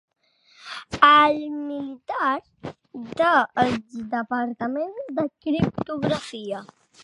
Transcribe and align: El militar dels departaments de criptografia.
El 1.07 1.35
militar 1.57 2.33
dels 3.21 4.01
departaments 4.15 5.15
de 5.21 5.31
criptografia. 5.47 6.65